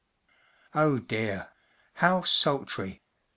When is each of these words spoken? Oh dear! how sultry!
Oh 0.73 0.97
dear! 0.97 1.49
how 1.93 2.21
sultry! 2.23 3.03